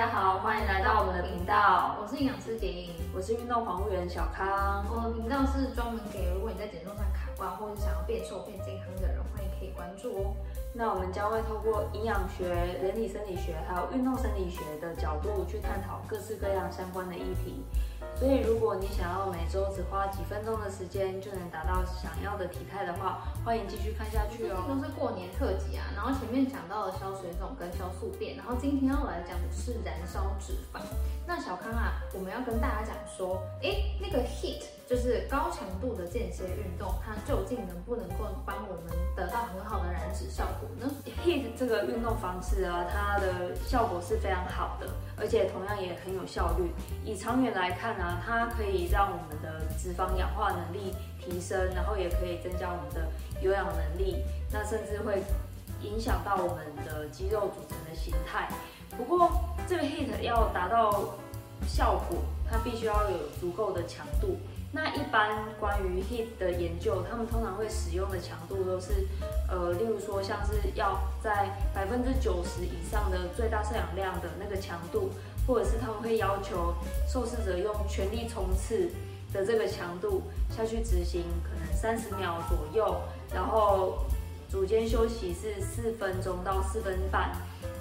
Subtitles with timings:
[0.00, 1.94] 家好，欢迎来到我们的频道。
[2.00, 4.82] 我是营养师杰英，我是运动防护员小康。
[4.88, 10.32] 我们频道是专门给如果你在减重上卡关，或是想要变瘦变健康的人，欢迎可以关注哦。
[10.72, 17.62] 那我们将会透过营养学、人体生理学还有运动生理学的角度去探讨各式各样相关的议题。
[18.20, 24.62] 所以，如果你想要每周只花几分钟的时间就能达到想要的体态的话，欢迎继续看下去哦。
[24.68, 30.82] 都是过年特辑啊，然后前面讲到了消水肿跟消宿便，然后今天要来讲的是燃烧脂肪。
[31.26, 40.44] 那小康啊，我们要跟大家讲说，哎，那个 heat 就是高强度的间歇运动，它究竟能不能够帮我们得到很好的燃脂效
[41.30, 46.70] hit 这个运动方式啊，它的效果是非常好的，而且同样也很有效率。
[47.04, 53.08] 以长远来看呢、啊，它可以让我们的脂肪氧化能力提升，然后也可以增加我们的
[53.40, 54.16] 有氧能力，
[54.50, 55.22] 那甚至会
[55.82, 58.48] 影响到我们的肌肉组成的形态。
[58.96, 59.30] 不过，
[59.68, 61.14] 这个 HIT 要达到
[61.66, 62.18] 效果，
[62.50, 64.38] 它必须要有足够的强度。
[64.72, 69.06] 那一般关于 HIT 的研究，他们通常会使用的强度都是，
[69.48, 75.10] 呃，例如说像是要在百分之九十以上的最大摄氧量的那个强度。
[75.46, 76.72] 或者是他们会要求
[77.08, 78.88] 受试者用全力冲刺
[79.32, 83.00] 的这个强度下去执行，可能三十秒左右，
[83.34, 84.04] 然后
[84.48, 87.32] 组间休息是四分钟到四分半，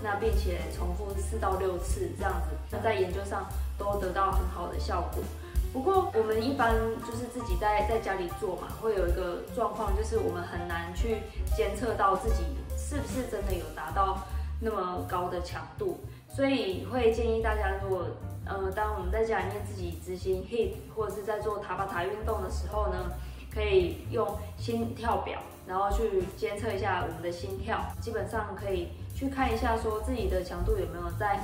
[0.01, 3.47] 那并且重复四到六次这样子，那在研究上
[3.79, 5.23] 都得到很好的效果。
[5.71, 11.21] 不过我们一般就是自己在在家里做嘛，会有一个状况，就是我们很难去
[11.55, 12.43] 监测到自己
[12.77, 14.19] 是不是真的有达到
[14.59, 15.99] 那么高的强度。
[16.27, 18.05] 所以会建议大家，如果
[18.45, 23.11] 呃，当我们在家里面自己执行 HIIT 或者是在做塔巴塔运动的时候呢，
[23.53, 31.39] 可以用心跳表，然后去监测一下我们的心跳，基本上可以去看一下说自己的强度有没有在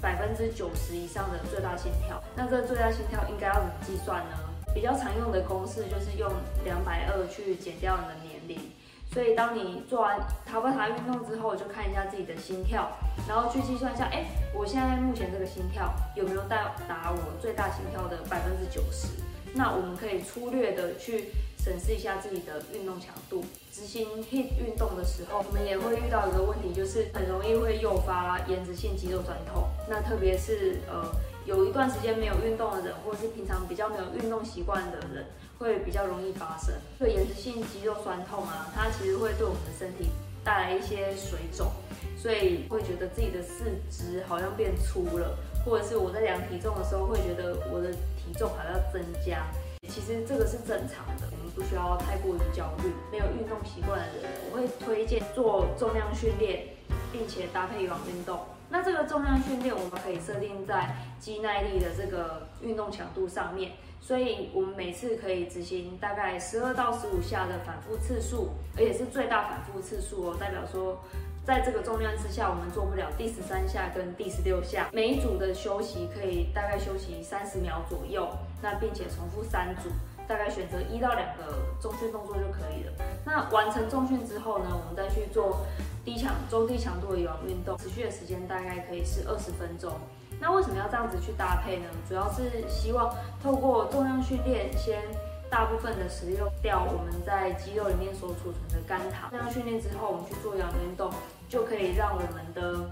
[0.00, 2.22] 百分之九十以上的最大心跳。
[2.34, 4.36] 那这个最大心跳应该要怎么计算呢？
[4.74, 6.30] 比较常用的公式就是用
[6.64, 8.70] 两百二去减掉你的年龄。
[9.10, 12.90] 所以，当你做完塔巴塔运动之后，就看一下自己的心跳，
[13.26, 16.56] 然后去计算一下，哎，我现在目前这个心跳有没有到
[16.86, 19.08] 达我最大心跳的百分之九十？
[19.54, 23.44] 那我们可以粗略的去审视一下自己的运动强度。
[23.72, 29.68] 执行 HIT 运动的时候，我们也会遇到一个问题，就是很容易会诱发延迟性肌肉酸痛。
[29.88, 31.10] 那特别是呃。
[31.46, 35.24] 有一段时间没有运动的人，或者是平常比较没有运动习惯的人，
[35.58, 36.74] 会比较容易发生。
[36.98, 40.10] 对延迟性肌肉酸痛啊，它其实会对我们的身体
[40.48, 41.70] 带来一些水肿，
[42.16, 49.46] 所以会觉得自己的四肢好像变粗了，或者是我在量体重的时候会觉得我的体重好像增加。
[49.90, 52.90] 其实这个是正常的，我们不需要太过于焦虑。
[53.12, 56.64] 没有运动习惯的人，我会推荐做重量训练，
[57.12, 58.40] 并且搭配有氧运动。
[58.70, 71.02] 那这个重量训练，我们可以设定在肌耐力的这个运动强度上面，所以我们每次可以执行大概十二到十五下的反复次数，而且是最大反复次数哦，代表说
[71.46, 74.90] 在这个重量之下，我们做不了第十三下跟第十六下。
[74.92, 78.28] 每一组的休息可以大概休息三十秒左右，
[78.60, 79.88] 那并且重复三组，
[80.28, 82.92] 大概选择一到两个重训动作就可以了。
[83.24, 85.64] 那完成重训之后呢，我们再去做。
[86.04, 89.92] 低强、中低强度的有氧运动，持续的时间大概可以是二十分钟。
[90.40, 91.84] 那为什么要这样子去搭配呢？
[92.08, 95.02] 主要是希望透过重量训练，先
[95.50, 99.28] 大部分的使用掉我们在肌肉里面所储存的肝糖。
[99.30, 101.12] 这样训练之后，我们去做有氧运动，
[101.46, 102.88] 就可以让我们的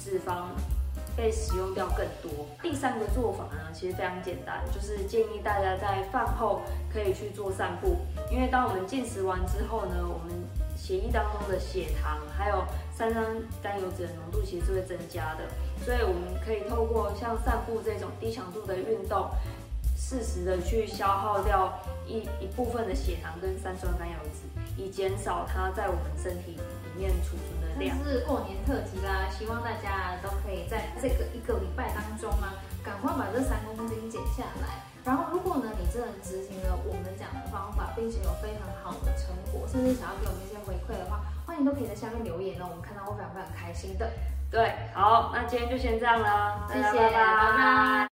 [0.00, 0.46] 脂肪
[1.16, 2.46] 被使用掉更多。
[2.62, 6.60] 第三个做法呢，其实非常简单，就是建议大家在饭后
[6.92, 7.96] 可以去做散步，
[8.30, 10.32] 因为当我们进食完之后呢，我们
[10.76, 12.64] 血液当中的血糖还有
[12.94, 13.24] 三酸
[13.62, 15.44] 甘油脂的浓度其实是会增加的，
[15.84, 19.28] 所以我们可以透过像散步这种低强度的运动，
[20.02, 21.72] 适时的去消耗掉
[22.04, 24.42] 一一部分的血糖跟三酸甘油脂，
[24.76, 27.96] 以减少它在我们身体里面储存的量。
[28.02, 34.82] 是过年特辑啦，希望大家都可以在这个一个礼拜当中啊，赶快把这三公斤减下来。
[35.04, 44.10] 然后，如果呢，你真的执行了我们讲的方法，并且有非常好的成果，甚至想要给我们一些回馈的话，欢迎都可以在下面留言哦，我们看到会非常非常开心的。
[44.50, 47.10] 对，好，那今天就先这样了，谢谢，拜拜。
[47.10, 48.08] 拜拜。